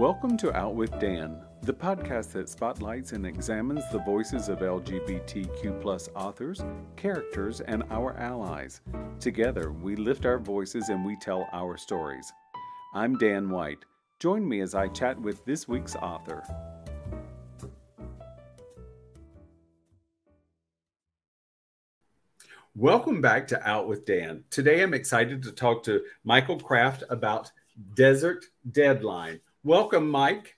[0.00, 6.08] Welcome to Out with Dan, the podcast that spotlights and examines the voices of LGBTQ
[6.14, 6.62] authors,
[6.96, 8.80] characters, and our allies.
[9.18, 12.32] Together, we lift our voices and we tell our stories.
[12.94, 13.84] I'm Dan White.
[14.20, 16.44] Join me as I chat with this week's author.
[22.74, 24.44] Welcome back to Out with Dan.
[24.48, 27.52] Today I'm excited to talk to Michael Craft about
[27.94, 29.40] Desert Deadline.
[29.62, 30.56] Welcome, Mike.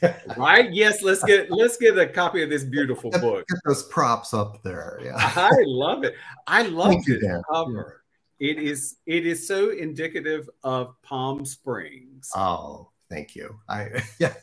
[0.36, 0.72] right?
[0.72, 3.46] Yes, let's get let's get a copy of this beautiful get, book.
[3.48, 5.00] Get those props up there.
[5.02, 5.14] Yeah.
[5.16, 6.14] I love it.
[6.46, 7.42] I love it.
[7.50, 8.02] cover.
[8.38, 12.30] It is it is so indicative of Palm Springs.
[12.36, 13.58] Oh, thank you.
[13.68, 14.34] I yeah,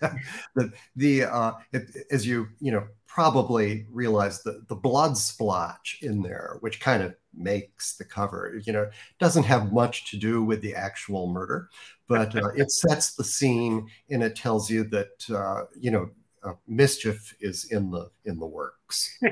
[0.56, 6.22] the the uh it, as you you know probably realize the the blood splotch in
[6.22, 8.60] there, which kind of makes the cover.
[8.66, 8.90] You know,
[9.20, 11.70] doesn't have much to do with the actual murder,
[12.08, 16.10] but uh, it sets the scene and it tells you that uh, you know
[16.44, 19.20] uh, mischief is in the in the works.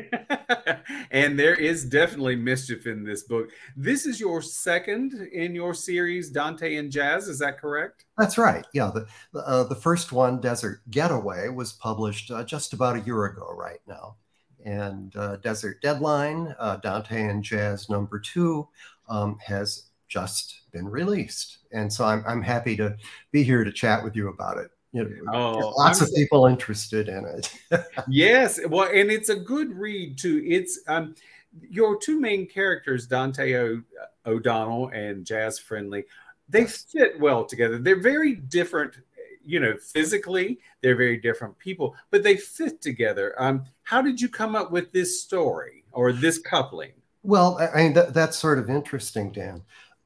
[1.12, 3.50] And there is definitely mischief in this book.
[3.76, 8.06] This is your second in your series dante and jazz is that correct?
[8.18, 8.66] That's right.
[8.74, 9.08] Yeah the
[9.40, 13.82] uh, the first one desert getaway was published uh, just about a year ago right
[13.88, 14.16] now.
[14.66, 18.68] And uh, desert deadline uh, dante and jazz number two
[19.08, 21.60] um, has just been released.
[21.72, 22.98] And so I'm, I'm happy to
[23.32, 26.48] be here to chat with you about it you know, oh, lots I'm, of people
[26.48, 27.54] interested in it.
[28.08, 30.44] yes, well, and it's a good read too.
[30.46, 31.16] It's um,
[31.70, 33.84] your two main characters, Dante o-
[34.26, 36.06] O'Donnell and Jazz Friendly.
[36.48, 36.86] They yes.
[36.92, 37.78] fit well together.
[37.78, 38.96] They're very different,
[39.46, 40.60] you know, physically.
[40.82, 43.36] They're very different people, but they fit together.
[43.38, 46.92] Um, how did you come up with this story or this coupling?
[47.22, 49.62] Well, I mean, that, that's sort of interesting, Dan.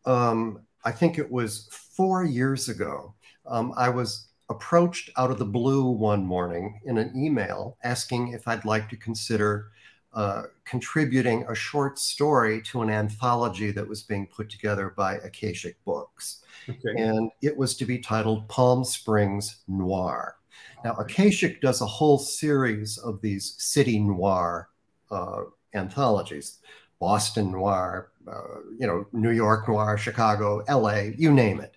[0.06, 3.14] Um, I think it was four years ago.
[3.46, 8.48] Um, I was approached out of the blue one morning in an email asking if
[8.48, 9.72] I'd like to consider
[10.14, 15.84] uh, contributing a short story to an anthology that was being put together by Akashic
[15.86, 16.44] Books.
[16.70, 17.02] Okay.
[17.02, 20.36] And it was to be titled Palm Springs Noir.
[20.84, 24.70] Now, Akashic does a whole series of these city noir
[25.10, 25.44] uh,
[25.74, 26.60] anthologies
[27.00, 31.76] Boston Noir, uh, you know, New York Noir, Chicago, LA, you name it.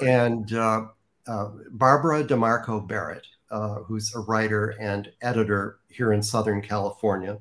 [0.00, 0.08] Right.
[0.08, 0.52] And
[1.30, 7.38] uh, Barbara DeMarco Barrett, uh, who's a writer and editor here in Southern California,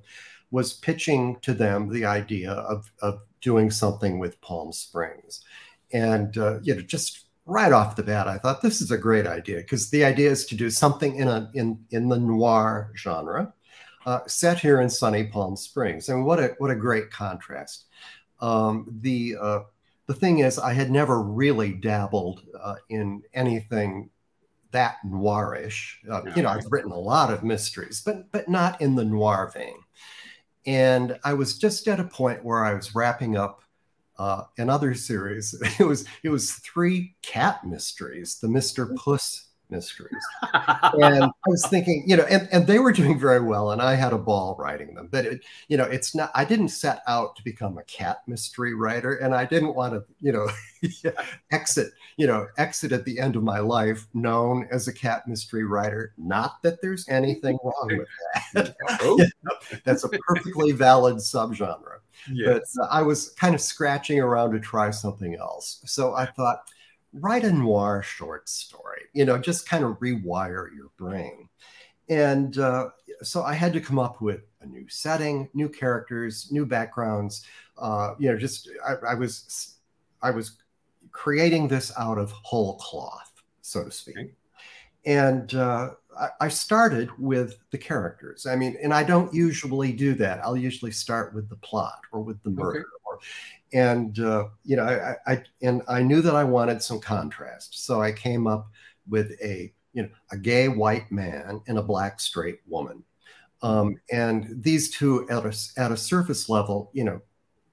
[0.51, 5.43] was pitching to them the idea of, of doing something with Palm Springs.
[5.91, 9.25] And, uh, you know, just right off the bat, I thought this is a great
[9.25, 13.53] idea because the idea is to do something in, a, in, in the noir genre.
[14.05, 16.09] Uh, set here in sunny Palm Springs.
[16.09, 17.85] and what a what a great contrast.
[18.39, 19.59] Um, the uh,
[20.09, 24.09] the thing is, I had never really dabbled uh, in anything
[24.71, 25.97] that noirish.
[26.09, 29.51] Uh, you know, I've written a lot of mysteries, but but not in the noir
[29.53, 29.77] vein.
[30.65, 33.61] And I was just at a point where I was wrapping up
[34.17, 35.53] uh, another series.
[35.79, 40.23] It was it was three cat mysteries: the Mister Puss mysteries.
[40.53, 43.95] and I was thinking, you know, and, and they were doing very well, and I
[43.95, 45.09] had a ball writing them.
[45.11, 46.31] But it, you know, it's not.
[46.35, 50.03] I didn't set out to become a cat mystery writer, and I didn't want to,
[50.19, 50.47] you know,
[51.51, 55.65] exit, you know, exit at the end of my life known as a cat mystery
[55.65, 56.13] writer.
[56.17, 58.07] Not that there's anything wrong with
[58.53, 58.75] that.
[59.01, 59.19] Oh.
[59.83, 61.99] that's a perfectly valid subgenre.
[62.31, 62.75] Yes.
[62.75, 65.81] But uh, I was kind of scratching around to try something else.
[65.85, 66.69] So I thought
[67.13, 71.49] write a noir short story, you know, just kind of rewire your brain.
[72.09, 72.89] And uh,
[73.21, 77.45] so I had to come up with a new setting, new characters, new backgrounds.
[77.77, 79.75] Uh, you know, just I, I, was
[80.21, 80.57] I was
[81.11, 83.31] creating this out of whole cloth,
[83.61, 84.17] so to speak.
[84.17, 84.31] Okay.
[85.05, 88.45] And uh, I, I started with the characters.
[88.45, 90.43] I mean, and I don't usually do that.
[90.43, 92.87] I'll usually start with the plot or with the murder, okay.
[93.73, 98.01] And uh, you know I, I and I knew that I wanted some contrast, so
[98.01, 98.69] I came up
[99.07, 103.03] with a you know a gay white man and a black straight woman,
[103.61, 107.21] um, and these two at a, at a surface level, you know,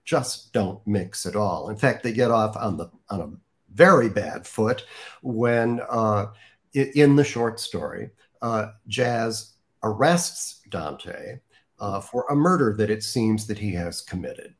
[0.04, 1.70] just don't mix at all.
[1.70, 3.30] In fact, they get off on the on a
[3.74, 4.84] very bad foot
[5.22, 6.26] when uh,
[6.72, 8.10] in the short story,
[8.42, 11.38] uh, Jazz arrests Dante
[11.78, 14.54] uh, for a murder that it seems that he has committed,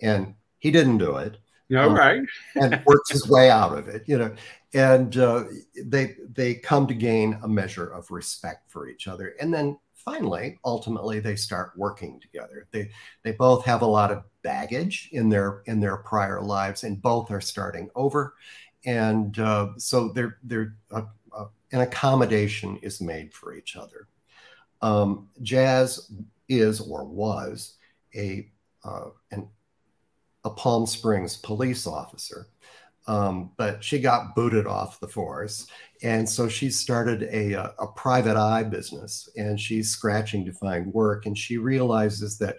[0.00, 1.38] and he didn't do it.
[1.72, 2.22] All um, right.
[2.54, 4.32] and works his way out of it, you know.
[4.74, 5.44] And uh,
[5.84, 10.58] they they come to gain a measure of respect for each other, and then finally,
[10.64, 12.68] ultimately, they start working together.
[12.70, 12.90] They
[13.24, 17.30] they both have a lot of baggage in their in their prior lives, and both
[17.32, 18.34] are starting over,
[18.84, 21.02] and uh, so they're they're uh,
[21.36, 24.06] uh, an accommodation is made for each other.
[24.80, 26.12] Um, Jazz
[26.48, 27.74] is or was
[28.14, 28.48] a
[28.84, 29.48] uh, an,
[30.44, 32.48] a Palm Springs police officer,
[33.06, 35.66] um, but she got booted off the force,
[36.02, 40.92] and so she started a, a, a private eye business, and she's scratching to find
[40.92, 42.56] work, and she realizes that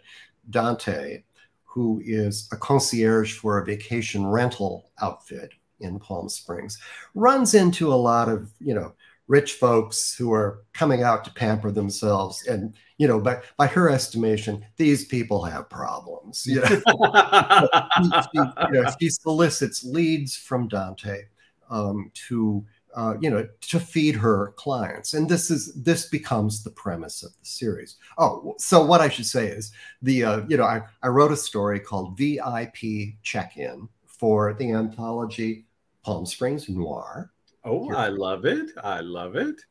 [0.50, 1.24] Dante,
[1.64, 6.78] who is a concierge for a vacation rental outfit in Palm Springs,
[7.16, 8.94] runs into a lot of you know
[9.28, 13.90] rich folks who are coming out to pamper themselves and you know by, by her
[13.90, 16.46] estimation these people have problems.
[16.46, 16.68] You know?
[16.68, 18.40] she, she,
[18.74, 21.24] you know, she, solicits leads from dante
[21.70, 22.66] um, to
[22.96, 25.14] uh, you know to feed her clients.
[25.14, 27.98] And this is this becomes the premise of the series.
[28.18, 29.72] Oh so what i should say is
[30.02, 32.76] the uh, you know I, I wrote a story called vip
[33.24, 35.66] check-in for the anthology
[36.04, 37.33] palm springs noir
[37.66, 37.96] Oh, Here.
[37.96, 38.72] I love it.
[38.84, 39.62] I love it.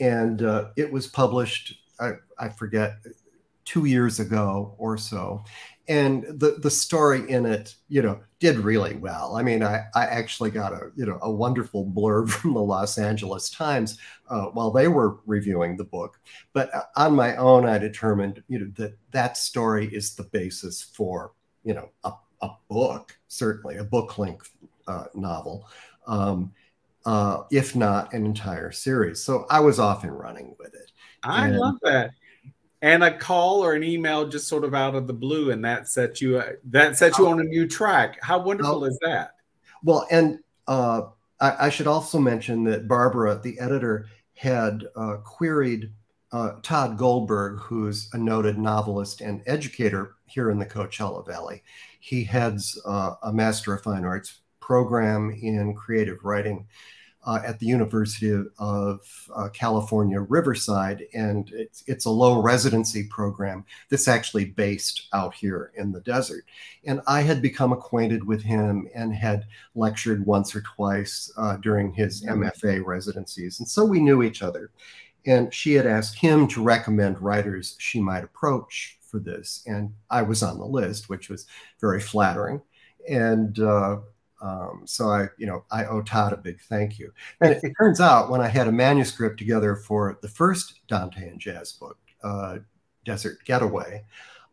[0.00, 2.98] And uh, it was published, I, I forget,
[3.64, 5.44] two years ago or so.
[5.88, 9.36] And the, the story in it, you know, did really well.
[9.36, 12.98] I mean, I, I actually got a, you know, a wonderful blurb from the Los
[12.98, 13.98] Angeles Times
[14.28, 16.18] uh, while they were reviewing the book.
[16.52, 20.82] But uh, on my own, I determined, you know, that that story is the basis
[20.82, 21.32] for,
[21.64, 22.12] you know, a,
[22.42, 24.50] a book, certainly a book length
[24.88, 25.68] uh, novel.
[26.06, 26.52] Um,
[27.06, 29.22] uh, if not an entire series.
[29.22, 30.90] So I was off and running with it.
[31.22, 32.10] I and, love that.
[32.82, 35.88] And a call or an email just sort of out of the blue, and that
[35.88, 37.30] sets you uh, that sets you oh.
[37.30, 38.18] on a new track.
[38.22, 39.30] How wonderful oh, is that?
[39.82, 41.02] Well, and uh,
[41.40, 45.90] I, I, should also mention that Barbara, the editor, had uh, queried
[46.32, 51.62] uh, Tod Goldberg, who's a noted novelist and educator here in the Coachella Valley.
[52.00, 56.66] He heads uh, a Master of Fine Arts program in creative writing
[57.26, 63.64] uh, at the University of, uh, California, Riverside, and it's, it's a low residency program
[63.90, 66.44] that's actually based out here in the desert.
[66.84, 71.92] And I had become acquainted with him and had lectured once or twice uh, during
[71.92, 73.58] his MFA residencies.
[73.58, 74.70] And so we knew each other.
[75.26, 79.62] And she had asked him to recommend writers she might approach for this.
[79.66, 81.46] And I was on the list, which was
[81.80, 82.62] very flattering.
[83.08, 83.98] And uh,
[84.40, 87.12] um, so I, you know, I owe Tod a big thank you.
[87.40, 91.28] And it, it, turns out when I had a manuscript together for the first Dante
[91.28, 92.58] and Jazz book, uh,
[93.04, 94.04] Desert Getaway,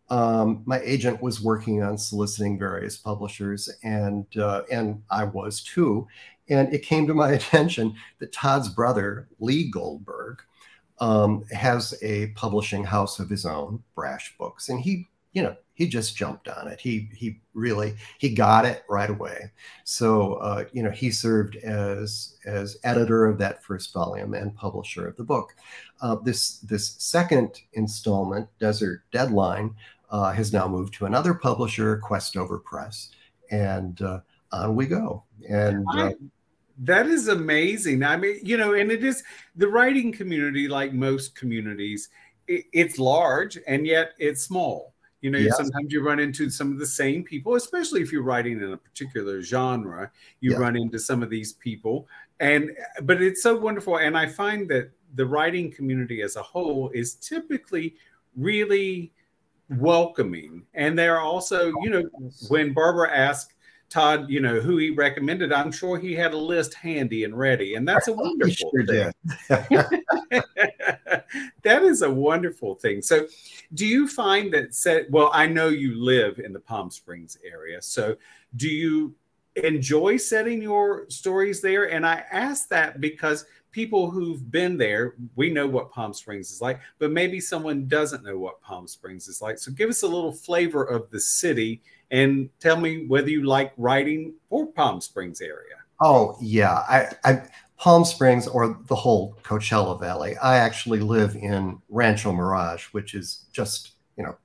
[0.09, 6.07] um, my agent was working on soliciting various publishers, and uh, and I was too.
[6.50, 10.41] And it came to my attention that Tod's brother, Lee Goldberg,
[11.00, 15.88] um, has a publishing house of his own, Brash Books, and he, you know, he
[15.88, 16.80] just jumped on it.
[16.80, 19.52] He he really he got it right away.
[19.84, 25.08] So uh, you know he served as as editor of that first volume and publisher
[25.08, 25.56] of the book.
[26.02, 29.75] Uh, this this second installment, Desert Deadline,
[30.10, 33.10] uh, has now moved to another publisher, Questover Press,
[33.50, 34.20] and uh,
[34.52, 35.24] on we go.
[35.50, 36.12] And uh,
[36.80, 38.04] that is amazing.
[38.04, 39.24] I mean, you know, and it is
[39.56, 42.10] the writing community, like most communities,
[42.48, 44.93] it, it's large and yet it's small
[45.24, 45.56] you know, yes.
[45.56, 48.78] sometimes you run into some of the same people, especially if you're writing in a
[48.78, 50.12] particular genre.
[50.42, 52.10] You run into some of these people,
[52.42, 52.72] and
[53.04, 54.00] but it's so wonderful.
[54.00, 57.96] And I find that the writing community as a whole is typically
[58.36, 59.13] really
[59.70, 60.63] welcoming.
[60.74, 62.03] And they're also, you know,
[62.50, 63.53] when Barbara asked
[63.89, 67.75] Tod, you know, who he recommended, I'm sure he had a list handy and ready.
[67.75, 69.13] And that's a wonderful sure thing.
[71.63, 73.01] that is a wonderful thing.
[73.01, 73.27] So,
[73.74, 77.82] do you find that, set, well, I know you live in the Palm Springs area.
[77.82, 78.15] So,
[78.55, 79.15] do you
[79.55, 81.91] enjoy setting your stories there?
[81.91, 86.62] And I ask that because people who've been there, we know what Palm Springs is
[86.62, 89.58] like, but maybe someone doesn't know what Palm Springs is like.
[89.58, 93.74] So, give us a little flavor of the city and tell me whether you like
[93.77, 95.75] writing for Palm Springs area.
[96.01, 97.41] Oh yeah, I, I
[97.84, 100.38] Palm Springs or the whole Coachella Valley.
[100.38, 104.38] I actually live in Rancho Mirage, which is just you know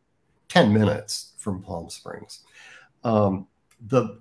[0.49, 2.41] ten minutes from Palm Springs.
[3.05, 3.47] Um,
[3.87, 4.19] the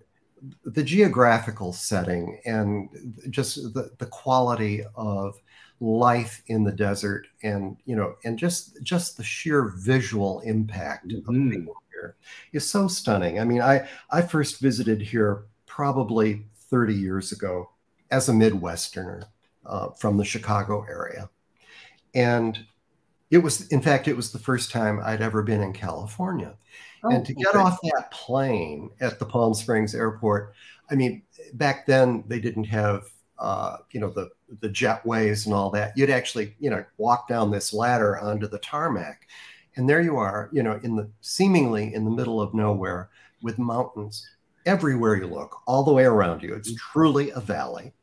[0.66, 5.42] the geographical setting and just the, the quality of
[5.80, 11.28] life in the desert and you know and just just the sheer visual impact mm-hmm.
[11.28, 12.18] of being here
[12.54, 13.40] is so stunning.
[13.40, 17.72] I mean, I I first visited here probably 30 years ago
[18.12, 19.26] as a Midwesterner
[19.66, 21.30] uh, from the Chicago area,
[22.14, 22.60] and
[23.30, 26.56] it was in fact it was the first time I'd ever been in California,
[27.04, 27.60] oh, and to get okay.
[27.60, 30.54] off that plane at the Palm Springs airport,
[30.90, 31.24] I mean,
[31.54, 33.10] back then they didn't have
[33.40, 34.30] uh, you know, the
[34.62, 35.94] the jetways and all that.
[35.96, 39.28] You'd actually, you know, walk down this ladder onto the tarmac,
[39.76, 43.10] and there you are, you know, in the seemingly in the middle of nowhere
[43.42, 44.28] with mountains
[44.66, 46.54] everywhere you look, all the way around you.
[46.54, 47.94] It's truly a valley,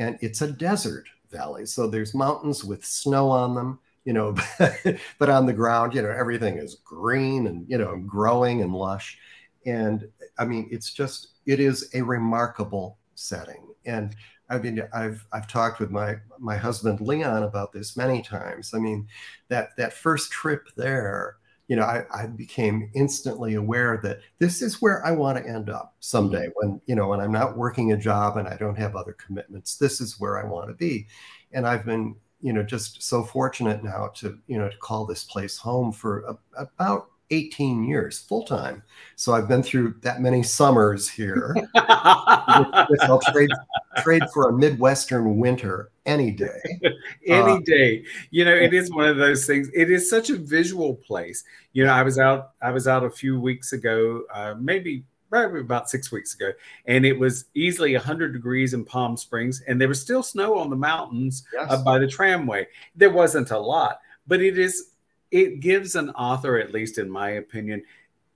[0.00, 1.66] and it's a desert valley.
[1.66, 4.34] So there's mountains with snow on them, you know,
[5.18, 9.18] but on the ground, you know, everything is green and you know, growing and lush.
[9.66, 13.68] And I mean, it's just it is a remarkable setting.
[13.84, 14.16] And
[14.48, 18.72] I mean, I've I've talked with my my husband Leon about this many times.
[18.72, 19.06] I mean,
[19.48, 21.36] that that first trip there,
[21.70, 25.70] you know, I, I became instantly aware that this is where I want to end
[25.70, 26.48] up someday.
[26.48, 26.50] Mm-hmm.
[26.56, 29.76] When you know, when I'm not working a job and I don't have other commitments,
[29.76, 31.06] this is where I want to be.
[31.52, 35.22] And I've been, you know, just so fortunate now to you know to call this
[35.22, 38.82] place home for a, about 18 years full time.
[39.16, 41.54] So I've been through that many summers here.
[41.74, 43.50] I'll trade
[43.98, 46.60] trade for a Midwestern winter any day.
[47.26, 48.04] any uh, day.
[48.30, 49.68] You know, it is one of those things.
[49.74, 51.44] It is such a visual place.
[51.72, 55.60] You know, I was out I was out a few weeks ago, uh, maybe probably
[55.60, 56.50] about six weeks ago,
[56.86, 60.70] and it was easily 100 degrees in Palm Springs, and there was still snow on
[60.70, 61.70] the mountains yes.
[61.70, 62.66] uh, by the tramway.
[62.96, 64.89] There wasn't a lot, but it is
[65.30, 67.82] it gives an author, at least in my opinion,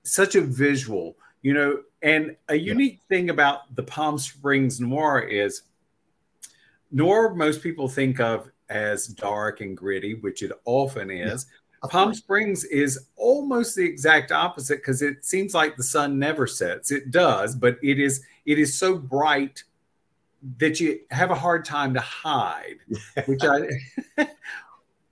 [0.03, 1.83] such a visual, you know.
[2.03, 3.17] And a unique yeah.
[3.17, 5.63] thing about the Palm Springs noir is
[6.93, 11.47] noir, most people think of as dark and gritty, which it often is.
[11.83, 11.89] Yeah.
[11.89, 16.91] Palm Springs is almost the exact opposite because it seems like the sun never sets.
[16.91, 19.63] It does, but it is it is so bright
[20.59, 22.77] that you have a hard time to hide,
[23.27, 23.69] which I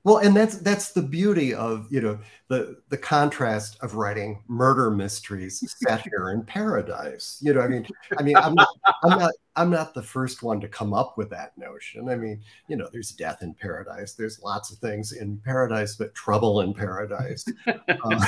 [0.04, 2.18] Well, and that's that's the beauty of you know
[2.48, 7.38] the the contrast of writing murder mysteries set here in paradise.
[7.40, 7.86] You know, I mean,
[8.18, 8.68] I mean, I'm not,
[9.04, 12.08] I'm not I'm not the first one to come up with that notion.
[12.08, 14.14] I mean, you know, there's death in paradise.
[14.14, 18.26] There's lots of things in paradise, but trouble in paradise, uh,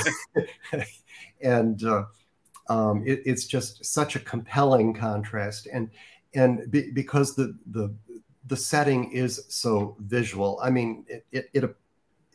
[1.43, 2.05] and uh,
[2.69, 5.67] um, it, it's just such a compelling contrast.
[5.73, 5.91] And
[6.35, 7.93] and be, because the the
[8.47, 10.59] the setting is so visual.
[10.63, 11.77] I mean, it, it, it,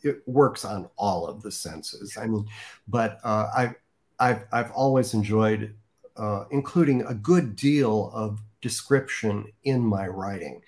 [0.01, 2.17] it works on all of the senses.
[2.17, 2.47] I mean,
[2.87, 3.75] but uh, I,
[4.19, 5.75] I've, I've always enjoyed
[6.19, 10.61] uh, including a good deal of description in my writing.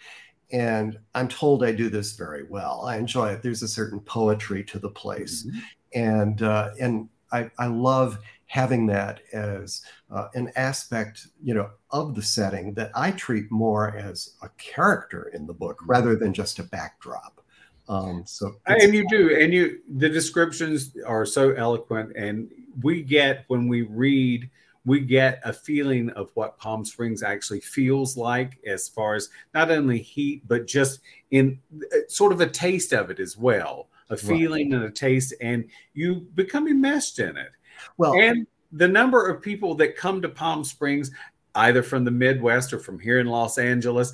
[0.53, 2.85] And I'm told I do this very well.
[2.85, 3.43] I enjoy it.
[3.43, 5.45] There's a certain poetry to the place.
[5.45, 5.59] Mm-hmm.
[5.93, 12.15] And, uh, and I, I love having that as uh, an aspect, you know, of
[12.15, 16.59] the setting that I treat more as a character in the book rather than just
[16.59, 17.41] a backdrop.
[17.87, 22.49] Um, so, and you do, and you the descriptions are so eloquent, and
[22.81, 24.49] we get when we read,
[24.85, 29.71] we get a feeling of what Palm Springs actually feels like, as far as not
[29.71, 30.99] only heat, but just
[31.31, 31.59] in
[31.93, 34.81] uh, sort of a taste of it as well, a feeling right.
[34.81, 37.51] and a taste, and you become enmeshed in it.
[37.97, 41.11] Well, and the number of people that come to Palm Springs,
[41.55, 44.13] either from the Midwest or from here in Los Angeles,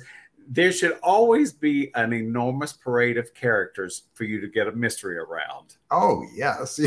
[0.50, 5.18] there should always be an enormous parade of characters for you to get a mystery
[5.18, 5.76] around.
[5.90, 6.80] Oh yes.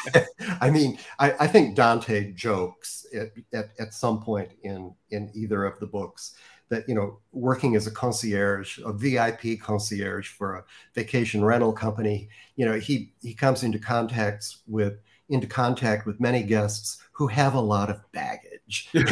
[0.60, 5.64] I mean, I, I, think Dante jokes at, at, at some point in in either
[5.66, 6.36] of the books
[6.70, 12.28] that you know working as a concierge a vip concierge for a vacation rental company
[12.56, 14.98] you know he he comes into contacts with
[15.28, 18.88] into contact with many guests who have a lot of baggage.
[18.94, 19.06] and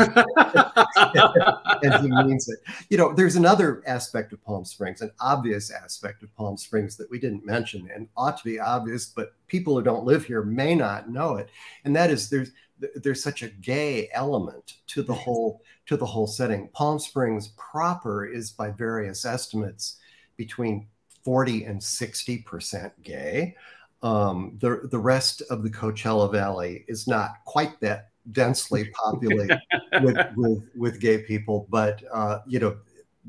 [2.03, 2.59] he means it.
[2.89, 7.11] You know, there's another aspect of Palm Springs, an obvious aspect of Palm Springs that
[7.11, 10.75] we didn't mention and ought to be obvious, but people who don't live here may
[10.75, 11.49] not know it.
[11.85, 12.53] And that is there's
[12.97, 16.69] there's such a gay element to the whole to the whole setting.
[16.69, 19.99] Palm Springs proper is by various estimates
[20.37, 20.87] between
[21.25, 23.57] 40 and 60% gay.
[24.05, 29.59] Um, the the rest of the Coachella Valley is not quite that densely populated
[30.03, 32.77] with, with, with gay people, but uh, you know,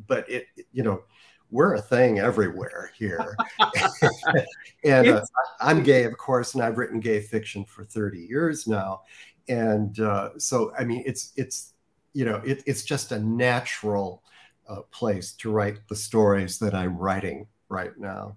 [0.07, 1.01] but it you know
[1.49, 3.37] we're a thing everywhere here.
[4.83, 5.21] and uh,
[5.61, 9.03] I'm gay, of course, and I've written gay fiction for 30 years now.
[9.47, 11.71] And uh, so, I mean, it's it's
[12.11, 14.23] you know, it, it's just a natural
[14.67, 18.35] uh, place to write the stories that I'm writing right now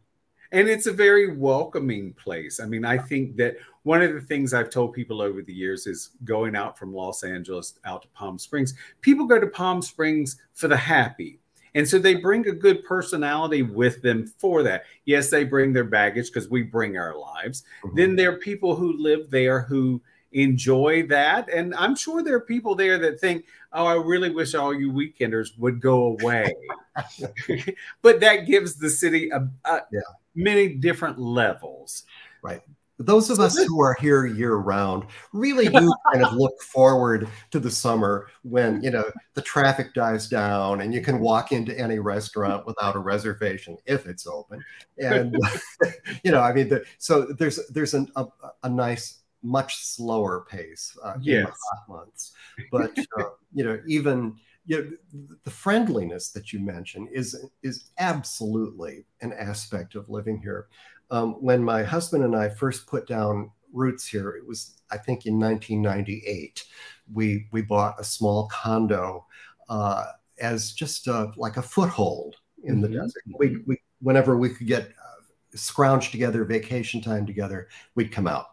[0.52, 2.60] and it's a very welcoming place.
[2.60, 5.86] I mean, I think that one of the things I've told people over the years
[5.86, 8.74] is going out from Los Angeles out to Palm Springs.
[9.00, 11.40] People go to Palm Springs for the happy.
[11.74, 14.84] And so they bring a good personality with them for that.
[15.04, 17.62] Yes, they bring their baggage because we bring our lives.
[17.84, 17.96] Mm-hmm.
[17.96, 20.00] Then there are people who live there who
[20.32, 21.48] enjoy that.
[21.48, 24.92] And I'm sure there are people there that think, oh, I really wish all you
[24.92, 26.52] weekenders would go away.
[28.02, 30.00] but that gives the city a, a yeah.
[30.34, 32.04] many different levels.
[32.42, 32.62] Right.
[33.00, 37.60] Those of us who are here year round really do kind of look forward to
[37.60, 39.04] the summer when you know
[39.34, 44.06] the traffic dies down and you can walk into any restaurant without a reservation if
[44.06, 44.64] it's open.
[44.98, 45.36] And
[46.24, 48.26] you know, I mean, the, so there's there's an, a,
[48.64, 51.38] a nice much slower pace uh, yes.
[51.38, 52.32] in the hot months.
[52.70, 59.04] But uh, you know, even you know, the friendliness that you mentioned is is absolutely
[59.20, 60.68] an aspect of living here.
[61.10, 65.26] Um, when my husband and I first put down roots here, it was I think
[65.26, 66.64] in 1998.
[67.12, 69.26] We we bought a small condo
[69.68, 70.04] uh,
[70.40, 72.82] as just a, like a foothold in mm-hmm.
[72.82, 73.22] the desert.
[73.38, 78.48] We, we whenever we could get uh, scrounged together, vacation time together, we'd come out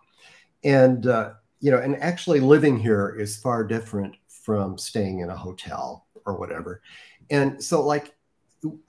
[0.66, 5.36] and uh, you know, and actually living here is far different from staying in a
[5.36, 6.82] hotel or whatever.
[7.30, 8.14] And so, like,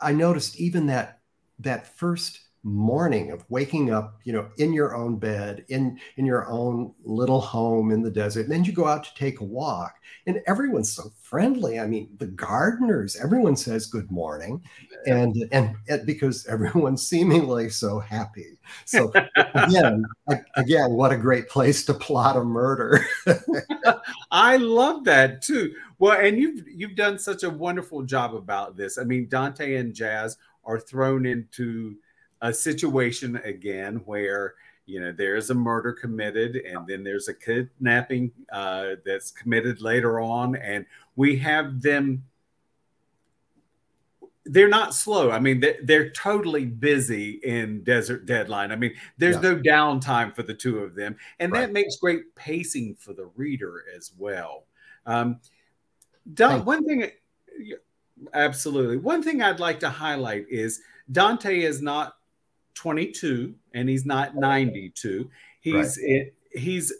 [0.00, 1.20] I noticed even that
[1.60, 6.48] that first morning of waking up, you know, in your own bed, in in your
[6.48, 8.42] own little home in the desert.
[8.42, 9.94] And then you go out to take a walk,
[10.26, 11.78] and everyone's so friendly.
[11.78, 14.60] I mean, the gardeners, everyone says good morning,
[15.06, 18.58] and and, and because everyone's seemingly so happy.
[18.84, 19.12] So
[19.54, 20.04] again,
[20.56, 23.06] again, what a great place to plot a murder.
[24.32, 25.72] I love that too.
[26.00, 28.98] Well, and you've you've done such a wonderful job about this.
[28.98, 31.94] I mean, Dante and Jazz are thrown into
[32.42, 34.54] a situation again where
[34.86, 40.20] you know there's a murder committed and then there's a kidnapping uh, that's committed later
[40.20, 42.24] on and we have them
[44.48, 45.32] they're not slow.
[45.32, 48.70] I mean they're, they're totally busy in desert deadline.
[48.70, 49.42] I mean there's yeah.
[49.42, 51.62] no downtime for the two of them and right.
[51.62, 54.66] that makes great pacing for the reader as well.
[55.04, 55.40] Um,
[56.34, 57.10] Don, one thing
[58.34, 58.98] absolutely.
[58.98, 62.16] One thing i'd like to highlight is dante is not
[62.76, 65.28] 22 and he's not 92.
[65.60, 65.96] He's right.
[65.98, 66.92] it, he's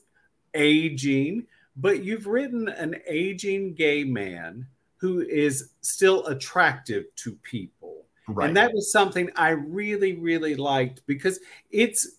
[0.55, 1.46] aging,
[1.77, 8.05] but you've written an aging gay man who is still attractive to people.
[8.29, 8.48] Right.
[8.48, 11.38] And that was something I really, really liked because
[11.70, 12.16] it's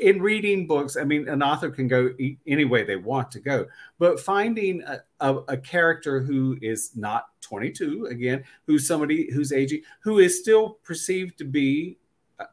[0.00, 0.96] in reading books.
[0.96, 2.10] I mean, an author can go
[2.46, 3.66] any way they want to go,
[3.98, 9.82] but finding a, a, a, character who is not 22, again, who's somebody who's aging,
[10.00, 11.98] who is still perceived to be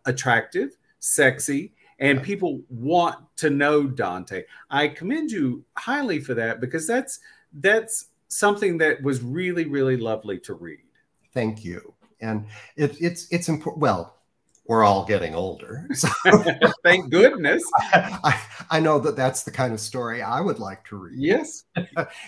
[0.06, 4.44] attractive, sexy, and people want to know Dante.
[4.70, 7.20] I commend you highly for that because that's
[7.54, 10.80] that's something that was really really lovely to read.
[11.34, 11.94] Thank you.
[12.22, 12.46] And
[12.76, 13.82] it, it's it's important.
[13.82, 14.18] Well,
[14.68, 15.88] we're all getting older.
[15.96, 16.10] So
[16.84, 17.64] Thank goodness.
[17.94, 21.18] I, I know that that's the kind of story I would like to read.
[21.18, 21.64] Yes.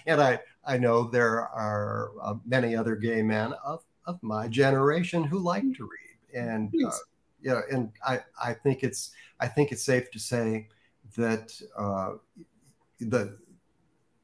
[0.07, 5.23] and I, I know there are uh, many other gay men of, of my generation
[5.23, 6.39] who like to read.
[6.41, 6.91] And uh,
[7.41, 10.67] you know, and I, I think it's I think it's safe to say
[11.15, 12.13] that uh,
[12.99, 13.37] the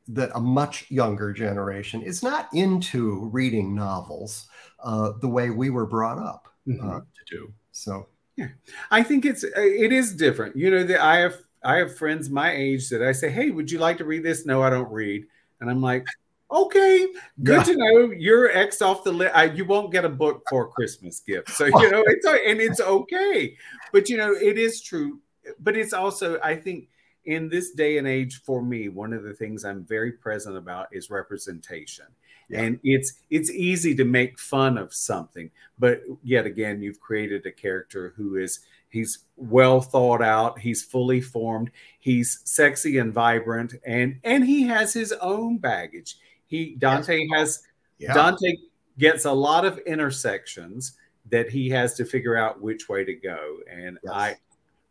[0.08, 4.48] that a much younger generation is not into reading novels
[4.84, 6.90] uh, the way we were brought up uh, mm-hmm.
[6.90, 7.54] uh, to do.
[7.72, 8.50] So, yeah,
[8.92, 10.56] I think it's it is different.
[10.56, 13.72] You know, the, I have I have friends my age that I say, "Hey, would
[13.72, 15.26] you like to read this?" No, I don't read,
[15.62, 16.06] and I'm like,
[16.52, 17.08] okay,
[17.44, 17.64] good yeah.
[17.64, 19.36] to know you're X off the list.
[19.56, 21.50] You won't get a book for Christmas gift.
[21.52, 23.56] So, you know, it's, and it's okay.
[23.92, 25.20] But, you know, it is true.
[25.60, 26.90] But it's also, I think,
[27.26, 30.88] in this day and age, for me, one of the things I'm very present about
[30.92, 32.06] is representation.
[32.48, 32.62] Yeah.
[32.62, 37.52] And it's it's easy to make fun of something, but yet again, you've created a
[37.52, 38.60] character who is
[38.96, 44.94] he's well thought out he's fully formed he's sexy and vibrant and and he has
[44.94, 46.16] his own baggage
[46.48, 47.64] he Dante has
[47.98, 48.14] yeah.
[48.14, 48.56] Dante
[48.98, 50.98] gets a lot of intersections
[51.30, 54.14] that he has to figure out which way to go, and yes.
[54.14, 54.38] I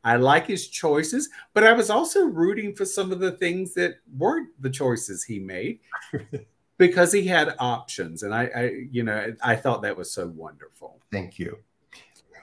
[0.04, 3.96] I like his choices, but I was also rooting for some of the things that
[4.16, 5.80] weren't the choices he made
[6.78, 11.00] because he had options, and I, I you know I thought that was so wonderful.
[11.10, 11.58] Thank you.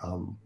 [0.01, 0.37] Um,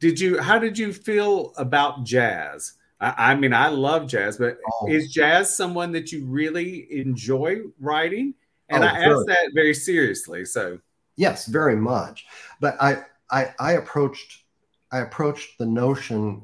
[0.00, 0.40] did you?
[0.40, 2.74] How did you feel about jazz?
[3.00, 4.88] I, I mean, I love jazz, but oh.
[4.88, 8.34] is jazz someone that you really enjoy writing?
[8.68, 10.44] And oh, I ask that very seriously.
[10.44, 10.78] So
[11.16, 12.26] yes, very much.
[12.60, 14.44] But I, I, I approached,
[14.92, 16.42] I approached the notion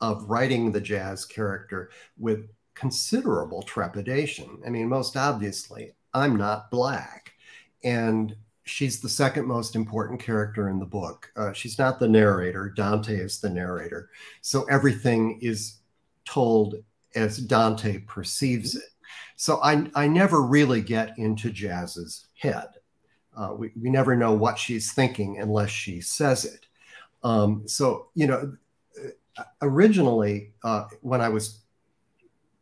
[0.00, 4.60] of writing the jazz character with considerable trepidation.
[4.64, 7.32] I mean, most obviously, I'm not black,
[7.82, 11.32] and she's the second most important character in the book.
[11.36, 12.72] Uh, she's not the narrator.
[12.76, 14.10] Dante is the narrator.
[14.42, 15.78] So everything is
[16.28, 16.76] told
[17.14, 18.90] as Dante perceives it.
[19.36, 22.68] So I, I never really get into Jazz's head.
[23.36, 26.66] Uh, we, we never know what she's thinking unless she says it.
[27.22, 28.56] Um, so, you know,
[29.62, 31.60] originally, uh, when I was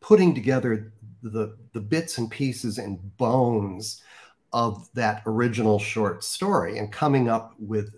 [0.00, 4.02] putting together the, the bits and pieces and bones
[4.52, 7.94] of that original short story and coming up with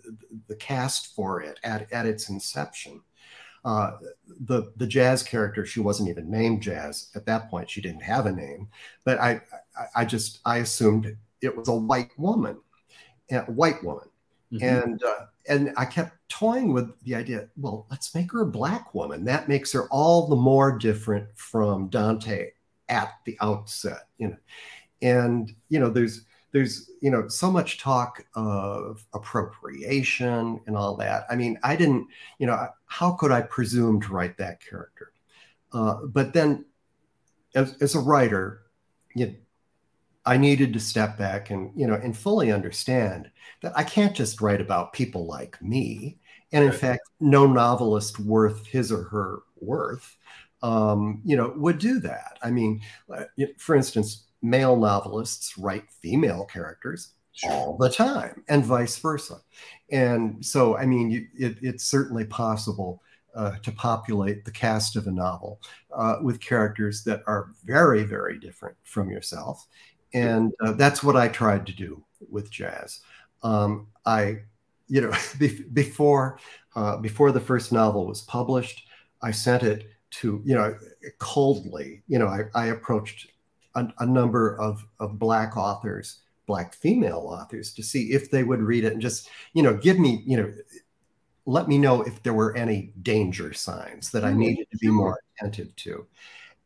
[0.47, 3.01] the cast for it at, at its inception,
[3.65, 3.91] uh,
[4.41, 7.69] the the jazz character she wasn't even named jazz at that point.
[7.69, 8.69] She didn't have a name
[9.05, 9.41] but i
[9.77, 12.57] i, I just i assumed it was a white woman
[13.31, 14.05] a white woman.
[14.51, 14.65] Mm-hmm.
[14.65, 18.95] and uh, and i kept toying with the idea well let's make her a black
[18.95, 19.23] woman.
[19.25, 22.51] That makes her all the more different from dante
[22.87, 24.37] at the outset you know.
[25.01, 31.25] And you know there's there's you know so much talk of appropriation and all that.
[31.29, 32.07] I mean i didn't
[32.39, 35.13] you know how could i presume to write that character?
[35.71, 36.65] Uh, but then
[37.55, 38.61] as, as a writer
[39.15, 39.33] you know,
[40.25, 43.29] i needed to step back and you know and fully understand
[43.61, 46.17] that i can't just write about people like me
[46.51, 50.17] and in fact no novelist worth his or her worth
[50.61, 52.37] um, you know would do that.
[52.41, 52.81] I mean
[53.13, 53.25] uh,
[53.57, 57.51] for instance male novelists write female characters sure.
[57.51, 59.37] all the time and vice versa.
[59.91, 63.01] And so, I mean, you, it, it's certainly possible
[63.35, 65.61] uh, to populate the cast of a novel
[65.95, 69.67] uh, with characters that are very, very different from yourself.
[70.13, 73.01] And uh, that's what I tried to do with jazz.
[73.43, 74.39] Um, I,
[74.87, 75.11] you know,
[75.73, 76.39] before
[76.75, 78.87] uh, before the first novel was published,
[79.21, 80.75] I sent it to, you know,
[81.19, 82.03] coldly.
[82.07, 83.27] You know, I, I approached
[83.75, 88.59] a, a number of, of black authors black female authors to see if they would
[88.59, 90.51] read it and just you know give me you know
[91.45, 95.19] let me know if there were any danger signs that i needed to be more
[95.37, 96.07] attentive to.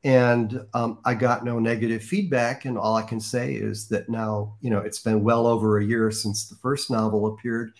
[0.06, 4.56] And um, i got no negative feedback and all i can say is that now
[4.62, 7.74] you know it's been well over a year since the first novel appeared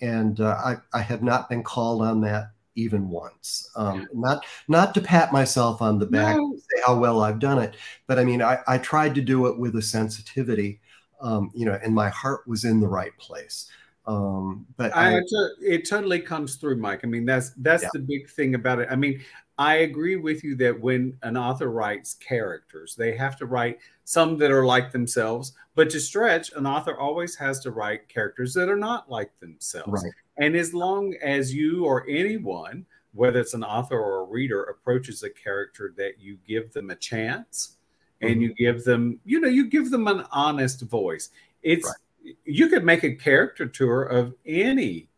[0.00, 3.70] and uh, I, I have not been called on that even once.
[3.74, 6.54] Um, not not to pat myself on the back no.
[6.56, 9.58] say how well I've done it, but I mean I, I tried to do it
[9.58, 10.80] with a sensitivity,
[11.20, 13.68] um, you know, and my heart was in the right place.
[14.06, 15.22] Um, but I, I,
[15.60, 17.00] it totally comes through, Mike.
[17.02, 17.90] I mean that's that's yeah.
[17.92, 18.88] the big thing about it.
[18.90, 19.20] I mean
[19.58, 24.38] I agree with you that when an author writes characters, they have to write some
[24.38, 25.52] that are like themselves.
[25.74, 30.04] But to stretch, an author always has to write characters that are not like themselves.
[30.04, 30.12] Right.
[30.38, 35.22] And as long as you or anyone, whether it's an author or a reader, approaches
[35.22, 37.76] a character that you give them a chance
[38.20, 38.42] and mm-hmm.
[38.42, 41.30] you give them, you know, you give them an honest voice.
[41.62, 42.36] It's right.
[42.44, 45.08] you could make a character tour of any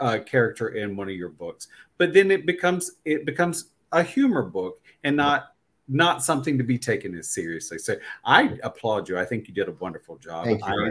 [0.00, 4.42] uh, character in one of your books, but then it becomes it becomes a humor
[4.42, 5.54] book and not
[5.88, 7.78] not something to be taken as seriously.
[7.78, 9.18] So I applaud you.
[9.18, 10.44] I think you did a wonderful job.
[10.44, 10.66] Thank you.
[10.66, 10.90] I,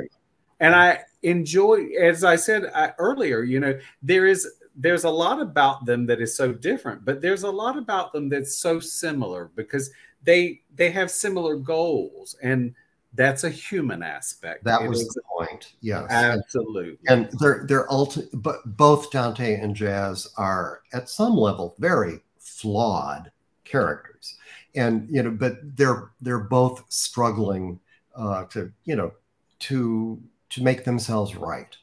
[0.60, 5.42] and I enjoy, as I said uh, earlier, you know, there is there's a lot
[5.42, 9.52] about them that is so different, but there's a lot about them that's so similar
[9.56, 9.92] because
[10.24, 12.74] they they have similar goals and
[13.14, 14.64] that's a human aspect.
[14.64, 15.74] That it was the point.
[15.82, 17.00] Yes, absolutely.
[17.08, 23.32] And they're they're ulti- but both Dante and Jazz are at some level very flawed
[23.64, 24.38] characters,
[24.76, 27.80] and you know, but they're they're both struggling
[28.16, 29.12] uh, to you know
[29.60, 31.76] to to make themselves right.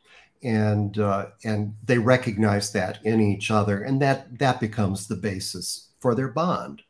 [0.43, 5.89] And uh, and they recognize that in each other and that that becomes the basis
[6.01, 6.83] for their bond.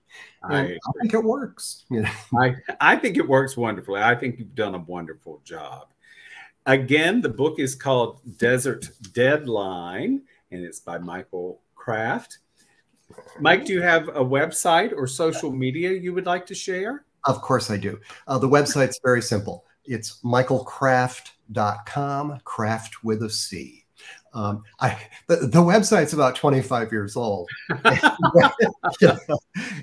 [0.43, 2.11] I, I, think it works you know?
[2.41, 4.03] I, I think it works wonderfully.
[4.03, 5.89] I think you've done a wonderful job.
[6.67, 12.39] Again the book is called desert deadline and it's by michael craft.
[13.39, 17.05] Mike do you have a website or social media you would like to share?
[17.25, 18.01] Of course i do.
[18.27, 23.85] Uh, the website's very simple it's michaelcraft.com, craft with a C.
[24.35, 27.49] Um, I the, the, website's about 25 years old.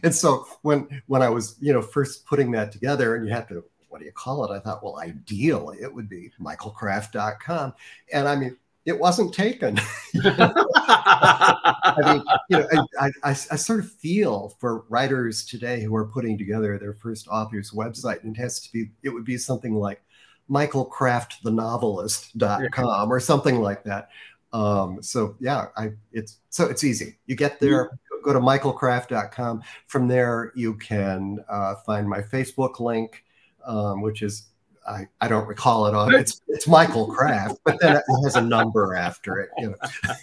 [0.03, 3.47] and so when when I was, you know, first putting that together and you have
[3.47, 4.55] to what do you call it?
[4.55, 7.73] I thought, well, ideally it would be michaelcraft.com.
[8.11, 9.77] And I mean, it wasn't taken.
[10.23, 12.67] I mean, you know,
[12.99, 17.27] I, I, I, sort of feel for writers today who are putting together their first
[17.27, 20.01] author's website, and it has to be, it would be something like
[20.49, 24.09] michaelcraftthenovelist.com or something like that.
[24.51, 27.17] Um, so yeah, I, it's, so it's easy.
[27.27, 27.91] You get there,
[28.23, 29.61] go to michaelcraft.com.
[29.87, 33.23] From there, you can uh, find my Facebook link,
[33.65, 34.47] um, which is
[34.91, 36.13] I, I don't recall it on.
[36.13, 39.49] It's it's Michael Craft, but then it has a number after it.
[39.57, 39.75] You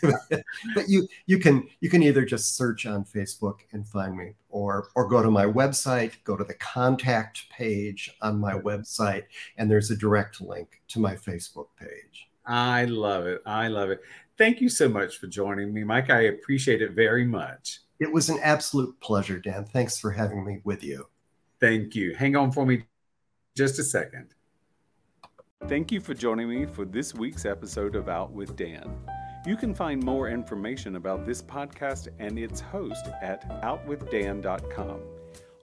[0.03, 0.39] know,
[0.75, 4.89] but you you can you can either just search on Facebook and find me, or
[4.95, 9.25] or go to my website, go to the contact page on my website,
[9.57, 12.29] and there's a direct link to my Facebook page.
[12.47, 13.43] I love it.
[13.47, 14.01] I love it.
[14.37, 16.11] Thank you so much for joining me, Mike.
[16.11, 17.81] I appreciate it very much.
[18.01, 19.65] It was an absolute pleasure, Dan.
[19.65, 21.07] Thanks for having me with you.
[21.61, 22.15] Thank you.
[22.15, 22.85] Hang on for me
[23.57, 24.35] just a second.
[25.67, 28.91] Thank you for joining me for this week's episode of Out with Dan.
[29.45, 35.01] You can find more information about this podcast and its host at outwithdan.com,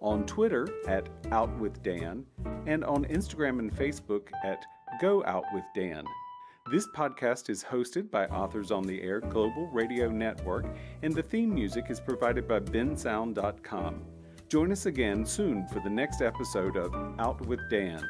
[0.02, 2.24] on Twitter at outwithdan,
[2.68, 4.64] and on Instagram and Facebook at
[5.02, 6.06] Go Out with Dan.
[6.72, 10.66] This podcast is hosted by Authors on the Air Global Radio Network,
[11.02, 14.04] and the theme music is provided by bensound.com.
[14.50, 18.04] Join us again soon for the next episode of Out with Dan.